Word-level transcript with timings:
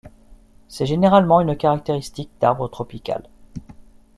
C'est 0.67 0.87
généralement 0.87 1.41
une 1.41 1.55
caractéristique 1.55 2.31
d'arbre 2.39 2.67
tropical. 2.67 3.29